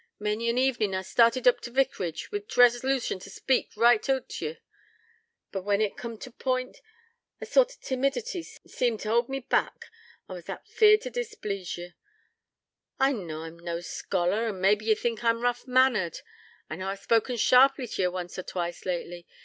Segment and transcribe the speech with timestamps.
[0.17, 4.27] Many an evenin' I've started oop t' vicarage, wi' t' resolution t' speak right oot
[4.29, 4.57] t' ye;
[5.51, 6.81] but when it coomed t' point,
[7.39, 9.91] a sort o' timidity seemed t' hould me back,
[10.27, 11.93] I was that feared t' displease ye.
[12.99, 16.21] I knaw I'm na scholar, an' mabbe ye think I'm rough mannered.
[16.67, 19.27] I knaw I've spoken sharply to ye once or twice lately.